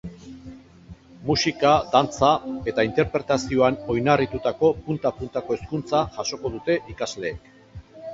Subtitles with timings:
[1.25, 2.29] Musika, dantza
[2.71, 7.53] eta interpretazioan oinarritutako punta-puntako hezkuntza jasoko dute ikasleek.